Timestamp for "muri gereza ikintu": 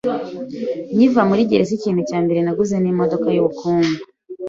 1.29-2.01